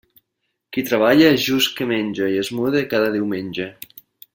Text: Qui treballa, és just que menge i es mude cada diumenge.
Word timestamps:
Qui 0.77 0.83
treballa, 0.87 1.27
és 1.35 1.45
just 1.49 1.75
que 1.81 1.89
menge 1.93 2.33
i 2.37 2.41
es 2.47 2.53
mude 2.61 2.85
cada 2.95 3.15
diumenge. 3.19 3.73